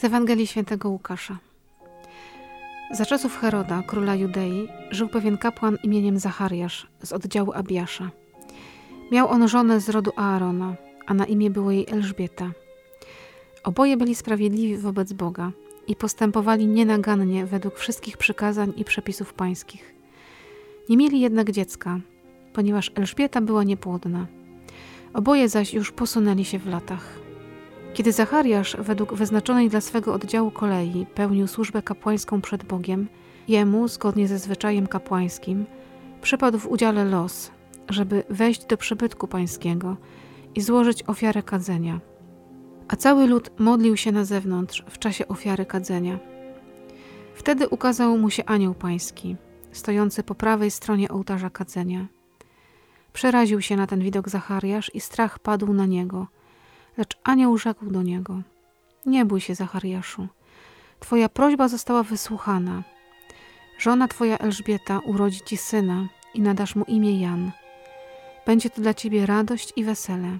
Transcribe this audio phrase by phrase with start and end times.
[0.00, 1.38] Z Ewangelii Świętego Łukasza.
[2.90, 8.10] Za czasów Heroda, króla Judei, żył pewien kapłan imieniem Zachariasz z oddziału Abiasza.
[9.12, 10.74] Miał on żonę z rodu Aarona,
[11.06, 12.50] a na imię było jej Elżbieta.
[13.64, 15.52] Oboje byli sprawiedliwi wobec Boga
[15.86, 19.94] i postępowali nienagannie według wszystkich przykazań i przepisów pańskich.
[20.88, 22.00] Nie mieli jednak dziecka,
[22.52, 24.26] ponieważ Elżbieta była niepłodna.
[25.14, 27.29] Oboje zaś już posunęli się w latach.
[27.94, 33.08] Kiedy Zachariasz według wyznaczonej dla swego oddziału kolei pełnił służbę kapłańską przed Bogiem,
[33.48, 35.66] jemu, zgodnie ze zwyczajem kapłańskim,
[36.22, 37.50] przypadł w udziale los,
[37.88, 39.96] żeby wejść do przybytku pańskiego
[40.54, 42.00] i złożyć ofiarę kadzenia.
[42.88, 46.18] A cały lud modlił się na zewnątrz w czasie ofiary kadzenia.
[47.34, 49.36] Wtedy ukazał mu się anioł pański,
[49.72, 52.06] stojący po prawej stronie ołtarza kadzenia.
[53.12, 56.26] Przeraził się na ten widok Zachariasz i strach padł na niego–
[57.00, 58.42] Lecz anioł rzekł do niego:
[59.06, 60.28] Nie bój się, Zachariaszu.
[61.00, 62.82] Twoja prośba została wysłuchana.
[63.78, 67.50] Żona twoja Elżbieta urodzi ci syna i nadasz mu imię Jan.
[68.46, 70.38] Będzie to dla ciebie radość i wesele.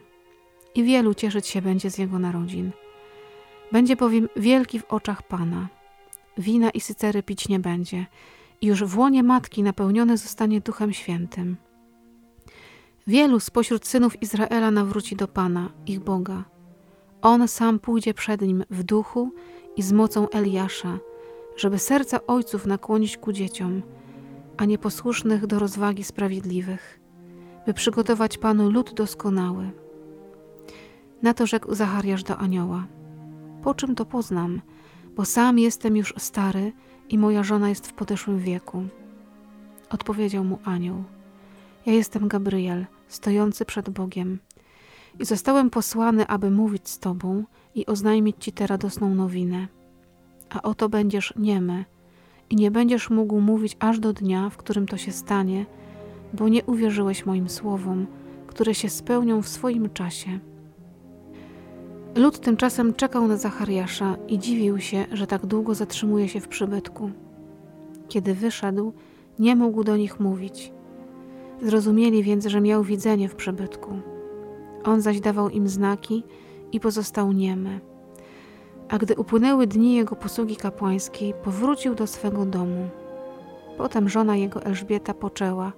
[0.75, 2.71] I wielu cieszyć się będzie z jego narodzin.
[3.73, 5.69] Będzie bowiem wielki w oczach Pana.
[6.39, 8.07] Wina i sycery pić nie będzie.
[8.61, 11.57] I już w łonie matki napełniony zostanie Duchem Świętym.
[13.11, 16.45] Wielu spośród synów Izraela nawróci do Pana, ich Boga.
[17.23, 19.33] On sam pójdzie przed nim w duchu
[19.77, 20.99] i z mocą Eliasza,
[21.57, 23.83] żeby serca ojców nakłonić ku dzieciom,
[24.57, 27.01] a nieposłusznych do rozwagi sprawiedliwych,
[27.67, 29.71] by przygotować Panu lud doskonały.
[31.23, 32.87] Na to rzekł Zachariasz do anioła.
[33.63, 34.61] Po czym to poznam,
[35.17, 36.73] bo sam jestem już stary
[37.09, 38.85] i moja żona jest w podeszłym wieku.
[39.91, 41.05] Odpowiedział mu anioł.
[41.87, 44.39] Ja jestem Gabriel, stojący przed Bogiem.
[45.21, 47.45] I zostałem posłany, aby mówić z Tobą
[47.75, 49.69] i oznajmić Ci tę radosną nowinę.
[50.51, 51.85] A oto będziesz niemy
[52.51, 55.67] i nie będziesz mógł mówić aż do dnia, w którym to się stanie,
[56.33, 58.07] bo nie uwierzyłeś moim słowom,
[58.47, 60.39] które się spełnią w swoim czasie.
[62.17, 67.11] Lud tymczasem czekał na Zachariasza i dziwił się, że tak długo zatrzymuje się w przybytku.
[68.09, 68.93] Kiedy wyszedł,
[69.39, 70.73] nie mógł do nich mówić–
[71.63, 74.01] Zrozumieli więc, że miał widzenie w przebytku.
[74.85, 76.25] On zaś dawał im znaki
[76.73, 77.81] i pozostał niemy.
[78.89, 82.89] A gdy upłynęły dni jego posługi kapłańskiej, powrócił do swego domu.
[83.79, 85.73] Potem żona jego Elżbieta poczęła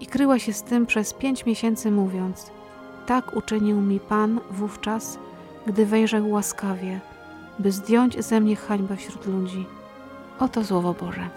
[0.00, 2.50] i kryła się z tym przez pięć miesięcy, mówiąc:
[3.06, 5.18] Tak uczynił mi Pan wówczas,
[5.66, 7.00] gdy wejrzał łaskawie,
[7.58, 9.66] by zdjąć ze mnie hańbę wśród ludzi.
[10.38, 11.28] Oto słowo Boże.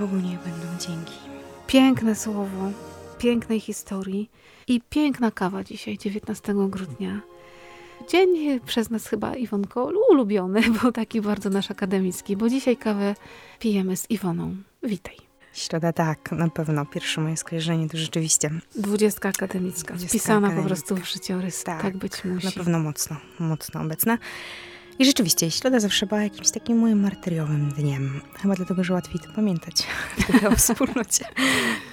[0.00, 1.14] Bogu nie będą dzięki.
[1.66, 2.70] Piękne słowo
[3.18, 4.30] pięknej historii
[4.68, 7.20] i piękna kawa dzisiaj, 19 grudnia.
[8.08, 13.14] Dzień przez nas chyba, Iwonko, ulubiony, bo taki bardzo nasz akademicki, bo dzisiaj kawę
[13.58, 14.56] pijemy z Iwoną.
[14.82, 15.16] Witaj.
[15.52, 16.86] Środa tak, na pewno.
[16.86, 18.50] Pierwsze moje skojarzenie to rzeczywiście.
[18.76, 21.64] Dwudziestka akademicka, wpisana po prostu w życiorys.
[21.64, 22.46] Tak, tak być musi.
[22.46, 24.18] Na pewno mocno, mocno obecna.
[24.98, 28.20] I rzeczywiście, środa zawsze była jakimś takim moim martyriowym dniem.
[28.34, 29.82] Chyba dlatego, że łatwiej to pamiętać
[30.16, 31.24] w o wspólnocie.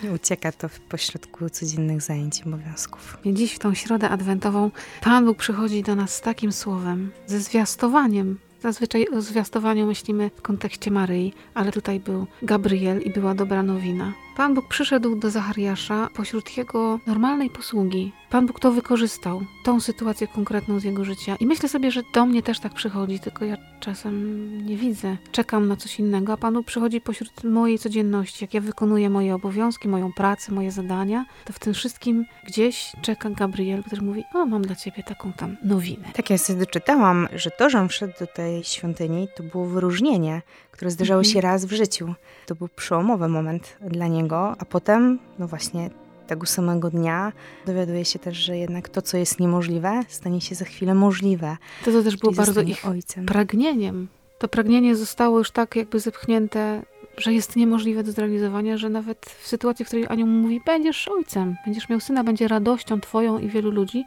[0.04, 3.18] Nie ucieka to w pośrodku codziennych zajęć i obowiązków.
[3.26, 8.38] Dziś w tą środę adwentową Pan Bóg przychodzi do nas z takim słowem, ze zwiastowaniem
[8.62, 14.14] Zazwyczaj o zwiastowaniu myślimy w kontekście Maryi, ale tutaj był Gabriel i była dobra nowina.
[14.42, 18.12] Pan Bóg przyszedł do Zachariasza pośród jego normalnej posługi.
[18.30, 21.36] Pan Bóg to wykorzystał, tą sytuację konkretną z jego życia.
[21.40, 25.18] I myślę sobie, że do mnie też tak przychodzi, tylko ja czasem nie widzę.
[25.32, 28.44] Czekam na coś innego, a Pan Bóg przychodzi pośród mojej codzienności.
[28.44, 33.30] Jak ja wykonuję moje obowiązki, moją pracę, moje zadania, to w tym wszystkim gdzieś czeka
[33.30, 36.08] Gabriel, który mówi: O, mam dla ciebie taką tam nowinę.
[36.14, 40.42] Tak, ja sobie doczytałam, że to, że on wszedł do tej świątyni, to było wyróżnienie,
[40.82, 41.54] które zdarzało się mhm.
[41.54, 42.14] raz w życiu.
[42.46, 45.90] To był przełomowy moment dla niego, a potem, no właśnie,
[46.28, 47.32] tego samego dnia
[47.66, 51.58] dowiaduje się też, że jednak to, co jest niemożliwe, stanie się za chwilę możliwe.
[51.86, 53.26] To, to też było bardzo ich ojcem.
[53.26, 54.08] pragnieniem.
[54.40, 56.82] To pragnienie zostało już tak jakby zepchnięte,
[57.18, 61.56] że jest niemożliwe do zrealizowania, że nawet w sytuacji, w której anioł mówi, będziesz ojcem,
[61.66, 64.06] będziesz miał syna, będzie radością twoją i wielu ludzi,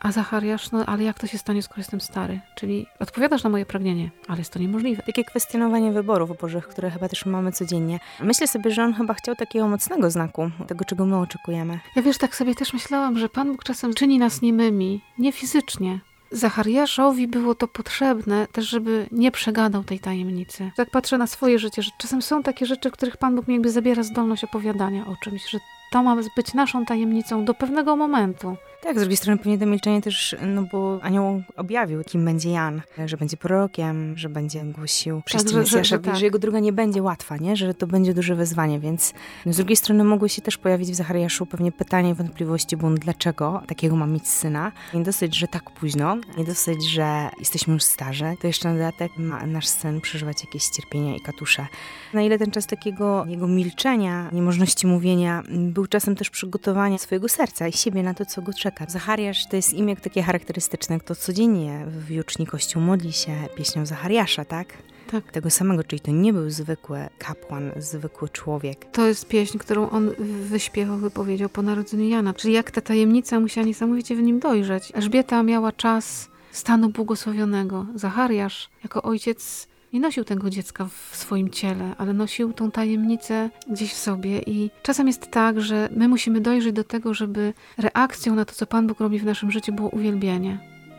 [0.00, 2.40] a Zachariasz, no ale jak to się stanie, skoro jestem stary?
[2.54, 5.02] Czyli odpowiadasz na moje pragnienie, ale jest to niemożliwe.
[5.02, 8.00] Takie kwestionowanie wyborów bożych, które chyba też mamy codziennie.
[8.20, 11.78] Myślę sobie, że on chyba chciał takiego mocnego znaku, tego, czego my oczekujemy.
[11.96, 16.00] Ja wiesz, tak sobie też myślałam, że Pan Bóg czasem czyni nas niemymi, nie fizycznie,
[16.30, 20.70] Zachariaszowi było to potrzebne też, żeby nie przegadał tej tajemnicy.
[20.76, 23.54] Tak patrzę na swoje życie, że czasem są takie rzeczy, w których Pan Bóg mi
[23.54, 25.58] jakby zabiera zdolność opowiadania o czymś, że
[25.92, 28.56] to ma być naszą tajemnicą do pewnego momentu.
[28.86, 32.82] Tak, z drugiej strony pewnie to milczenie też, no bo anioł objawił, kim będzie Jan,
[33.06, 36.16] że będzie prorokiem, że będzie głosił tak, że, że, że, tak.
[36.16, 37.56] że, jego droga nie będzie łatwa, nie?
[37.56, 39.14] że to będzie duże wyzwanie, więc
[39.46, 42.90] no z drugiej strony mogły się też pojawić w Zachariaszu pewnie pytania i wątpliwości, bo
[42.90, 44.72] dlaczego takiego ma mieć syna?
[44.94, 49.12] Nie dosyć, że tak późno, nie dosyć, że jesteśmy już starzy, to jeszcze na dodatek
[49.18, 51.66] ma nasz syn przeżywać jakieś cierpienia i katusze.
[52.14, 57.68] Na ile ten czas takiego jego milczenia, niemożności mówienia był czasem też przygotowania swojego serca
[57.68, 61.86] i siebie na to, co go czeka Zachariasz to jest imię takie charakterystyczne, kto codziennie
[61.86, 64.68] w juczni kościół modli się pieśnią Zachariasza, tak?
[65.10, 65.32] Tak.
[65.32, 68.84] Tego samego, czyli to nie był zwykły kapłan, zwykły człowiek.
[68.92, 70.10] To jest pieśń, którą on
[70.42, 72.34] wyśpiewał, wypowiedział po narodzeniu Jana.
[72.34, 74.92] Czyli jak ta tajemnica musiała niesamowicie w nim dojrzeć.
[74.94, 77.86] Elżbieta miała czas stanu błogosławionego.
[77.94, 83.92] Zachariasz, jako ojciec nie nosił tego dziecka w swoim ciele, ale nosił tą tajemnicę gdzieś
[83.92, 84.42] w sobie.
[84.46, 88.66] I czasem jest tak, że my musimy dojrzeć do tego, żeby reakcją na to, co
[88.66, 90.58] Pan Bóg robi w naszym życiu, było uwielbienie.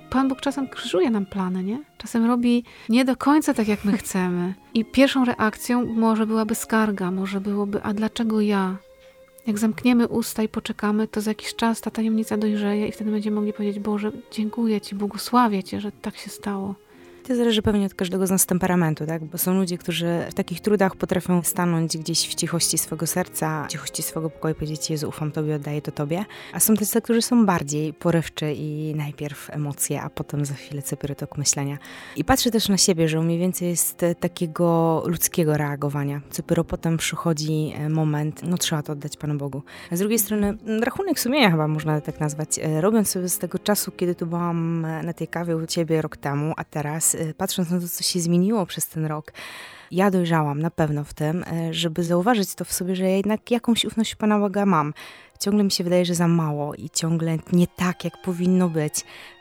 [0.09, 1.83] Pan Bóg czasem krzyżuje nam plany, nie?
[1.97, 4.53] Czasem robi nie do końca tak, jak my chcemy.
[4.73, 8.77] I pierwszą reakcją może byłaby skarga, może byłoby, a dlaczego ja?
[9.47, 13.35] Jak zamkniemy usta i poczekamy, to za jakiś czas ta tajemnica dojrzeje i wtedy będziemy
[13.35, 16.86] mogli powiedzieć: Boże, dziękuję Ci, błogosławię Cię, że tak się stało.
[17.27, 19.23] To zależy pewnie od każdego z nas temperamentu, tak?
[19.23, 23.71] Bo są ludzie, którzy w takich trudach potrafią stanąć gdzieś w cichości swego serca, w
[23.71, 26.25] cichości swego pokoju i powiedzieć, Jezu, ufam Tobie, oddaję to Tobie.
[26.53, 30.81] A są tacy, którzy są bardziej porywczy i najpierw emocje, a potem za chwilę
[31.17, 31.77] tok myślenia.
[32.15, 36.21] I patrzę też na siebie, że u mnie więcej jest takiego ludzkiego reagowania.
[36.37, 39.63] Dopiero potem przychodzi e, moment, no trzeba to oddać Panu Bogu.
[39.91, 42.59] A z drugiej strony, rachunek sumienia chyba można tak nazwać.
[42.59, 46.01] E, robiąc sobie z tego czasu, kiedy tu byłam e, na tej kawie u Ciebie
[46.01, 49.33] rok temu, a teraz Y, patrząc na to, co się zmieniło przez ten rok,
[49.91, 53.51] ja dojrzałam na pewno w tym, y, żeby zauważyć to w sobie, że ja jednak
[53.51, 54.93] jakąś ufność Pana Boga mam.
[55.39, 58.93] Ciągle mi się wydaje, że za mało i ciągle nie tak, jak powinno być,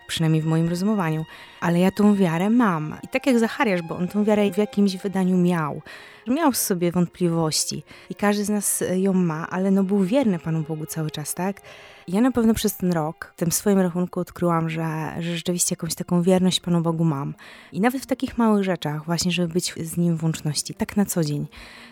[0.07, 1.25] przynajmniej w moim rozumowaniu.
[1.61, 2.95] Ale ja tą wiarę mam.
[3.03, 5.83] I tak jak Zachariasz, bo on tą wiarę w jakimś wydaniu miał.
[6.27, 10.63] Miał w sobie wątpliwości i każdy z nas ją ma, ale no był wierny Panu
[10.63, 11.61] Bogu cały czas, tak?
[12.09, 15.95] Ja na pewno przez ten rok w tym swoim rachunku odkryłam, że, że rzeczywiście jakąś
[15.95, 17.35] taką wierność Panu Bogu mam.
[17.73, 21.05] I nawet w takich małych rzeczach, właśnie, żeby być z Nim w łączności, tak na
[21.05, 21.47] co dzień,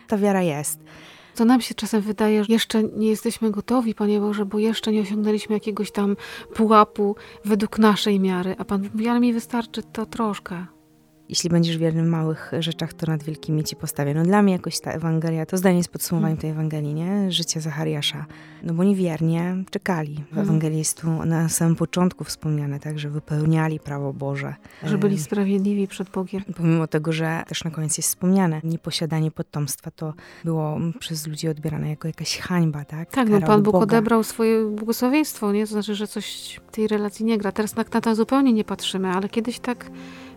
[0.08, 0.80] ta wiara jest.
[1.34, 5.00] To nam się czasem wydaje, że jeszcze nie jesteśmy gotowi, Panie Boże, bo jeszcze nie
[5.00, 6.16] osiągnęliśmy jakiegoś tam
[6.54, 8.54] pułapu według naszej miary.
[8.58, 10.66] A Pan mówi, ale mi wystarczy to troszkę
[11.28, 14.14] jeśli będziesz wierny w małych rzeczach, to nad wielkimi ci postawię.
[14.14, 17.32] No dla mnie jakoś ta Ewangelia, to zdanie z podsumowaniem tej Ewangelii, nie?
[17.32, 18.26] Życie Zachariasza.
[18.62, 20.14] No bo niewiernie czekali.
[20.14, 20.46] W mhm.
[20.46, 24.54] Ewangelii jest tu na samym początku wspomniane, tak, że wypełniali prawo Boże.
[24.82, 26.42] Że byli sprawiedliwi przed Bogiem.
[26.56, 31.90] Pomimo tego, że też na koniec jest wspomniane, nieposiadanie potomstwa to było przez ludzi odbierane
[31.90, 33.10] jako jakaś hańba, tak?
[33.10, 33.84] Tak, no Pan Bóg Boga.
[33.84, 35.66] odebrał swoje błogosławieństwo, nie?
[35.66, 37.52] To znaczy, że coś w tej relacji nie gra.
[37.52, 39.90] Teraz na, na to zupełnie nie patrzymy, ale kiedyś tak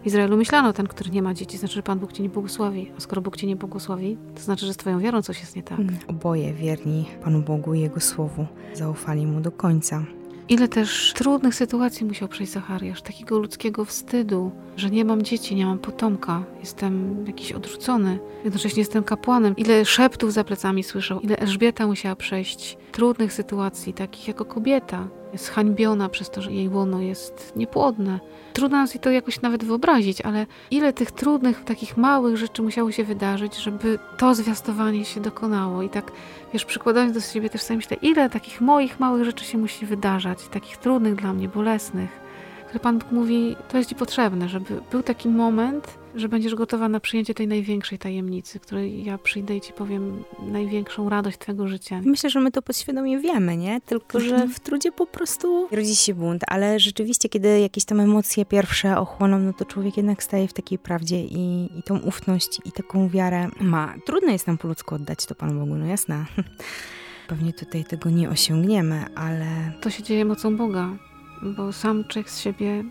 [0.07, 2.92] Izraelu myślano, ten, który nie ma dzieci, znaczy, że Pan Bóg cię nie błogosławi.
[2.98, 5.63] A skoro Bóg cię nie błogosławi, to znaczy, że z twoją wiarą coś jest nie
[5.63, 5.80] tak.
[5.80, 5.98] Mm.
[6.07, 10.06] Oboje wierni Panu Bogu i Jego Słowu zaufali Mu do końca.
[10.50, 15.65] Ile też trudnych sytuacji musiał przejść Zachariasz, takiego ludzkiego wstydu, że nie mam dzieci, nie
[15.65, 19.56] mam potomka, jestem jakiś odrzucony, jednocześnie jestem kapłanem.
[19.56, 25.07] Ile szeptów za plecami słyszał, ile Elżbieta musiała przejść trudnych sytuacji, takich jako kobieta.
[25.33, 28.19] Jest hańbiona przez to, że jej łono jest niepłodne.
[28.54, 32.92] Trudno nam sobie to jakoś nawet wyobrazić, ale ile tych trudnych, takich małych rzeczy musiało
[32.92, 35.81] się wydarzyć, żeby to zwiastowanie się dokonało.
[35.81, 36.11] I tak,
[36.54, 40.47] wiesz, przykładając do siebie też sobie myślę, ile takich moich małych rzeczy się musi wydarzać,
[40.47, 42.27] takich trudnych dla mnie, bolesnych,
[42.68, 46.90] które Pan Bóg mówi, to jest Ci potrzebne, żeby był taki moment, że będziesz gotowa
[46.90, 52.02] na przyjęcie tej największej tajemnicy, której ja przyjdę i Ci powiem największą radość Twojego życia.
[52.06, 53.81] Myślę, że my to podświadomie wiemy, nie?
[53.81, 54.54] Tylko, że mhm.
[54.54, 59.40] w trudzie po prostu rodzi się bunt, ale rzeczywiście, kiedy jakieś tam emocje pierwsze ochłoną,
[59.40, 63.50] no to człowiek jednak staje w takiej prawdzie i, i tą ufność i taką wiarę
[63.59, 63.94] ma.
[64.06, 66.26] Trudno jest nam po ludzku oddać to Panu Bogu, no jasne.
[67.28, 69.45] Pewnie tutaj tego nie osiągniemy, ale...
[69.81, 71.06] To się dzieje mocą Boga
[71.41, 72.83] bo sam człowiek z siebie,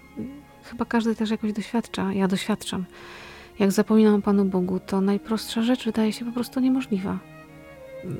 [0.65, 2.85] chyba każdy też jakoś doświadcza, ja doświadczam.
[3.59, 7.19] Jak zapominam o Panu Bogu, to najprostsza rzecz wydaje się po prostu niemożliwa.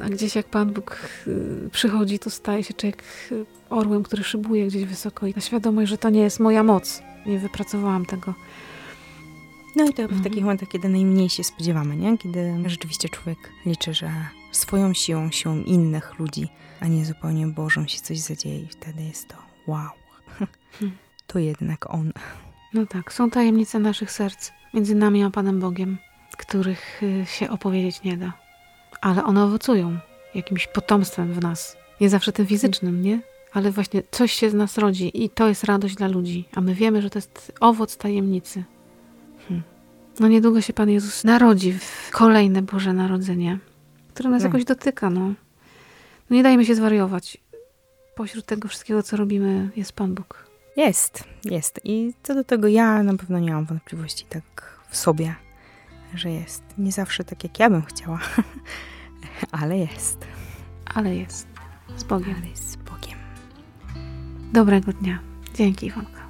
[0.05, 4.67] A gdzieś jak Pan Bóg y, przychodzi, to staje się człowiek y, orłem, który szybuje
[4.67, 7.03] gdzieś wysoko i na świadomość, że to nie jest moja moc.
[7.27, 8.35] Nie wypracowałam tego.
[9.77, 10.21] No i to mhm.
[10.21, 12.19] w takich momentach, kiedy najmniej się spodziewamy, nie?
[12.19, 14.11] Kiedy rzeczywiście człowiek liczy, że
[14.53, 16.49] swoją siłą, siłą innych ludzi,
[16.81, 20.06] a nie zupełnie Bożą się coś zadzieje i wtedy jest to wow.
[21.27, 22.13] To jednak On.
[22.75, 25.99] No tak, są tajemnice naszych serc między nami a Panem Bogiem,
[26.39, 28.33] których y, się opowiedzieć nie da.
[29.01, 29.99] Ale one owocują
[30.35, 31.77] jakimś potomstwem w nas.
[32.01, 33.21] Nie zawsze tym fizycznym, nie?
[33.53, 36.75] Ale właśnie coś się z nas rodzi i to jest radość dla ludzi, a my
[36.75, 38.65] wiemy, że to jest owoc tajemnicy.
[39.49, 39.63] Hm.
[40.21, 43.59] No niedługo się Pan Jezus narodzi w kolejne Boże Narodzenie,
[44.15, 44.53] które nas Tak.
[44.53, 45.21] jakoś dotyka, no.
[45.21, 45.35] no.
[46.31, 47.39] Nie dajmy się zwariować.
[48.17, 50.47] Pośród tego wszystkiego, co robimy, jest Pan Bóg.
[50.77, 51.81] Jest, jest.
[51.85, 55.35] I co do tego ja na pewno nie mam wątpliwości tak w sobie,
[56.15, 56.63] że jest.
[56.79, 58.21] Nie zawsze tak, jak ja bym chciała,
[59.61, 60.19] ale jest.
[60.95, 61.47] Ale jest.
[61.97, 62.35] Z Bogiem.
[62.39, 63.19] Ale jest z Bogiem.
[64.53, 65.19] Dobrego dnia.
[65.55, 66.26] Dzięki, Iwonka.